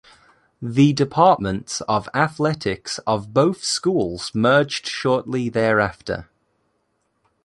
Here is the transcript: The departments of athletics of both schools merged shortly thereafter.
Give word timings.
The 0.63 0.93
departments 0.93 1.81
of 1.81 2.09
athletics 2.15 2.97
of 3.05 3.35
both 3.35 3.63
schools 3.63 4.31
merged 4.33 4.87
shortly 4.87 5.47
thereafter. 5.47 6.27